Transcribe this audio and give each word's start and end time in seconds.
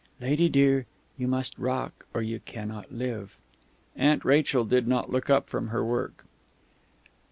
"Lady 0.19 0.49
dear, 0.49 0.87
you 1.15 1.27
must 1.27 1.59
rock 1.59 2.07
or 2.11 2.23
you 2.23 2.39
cannot 2.39 2.91
live." 2.91 3.37
Aunt 3.95 4.25
Rachel 4.25 4.65
did 4.65 4.87
not 4.87 5.11
look 5.11 5.29
up 5.29 5.47
from 5.47 5.67
her 5.67 5.85
work. 5.85 6.25